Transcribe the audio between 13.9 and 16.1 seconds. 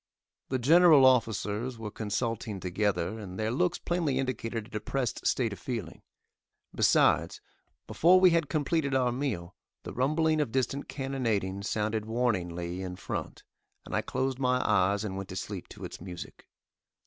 I closed my eyes and went to sleep to its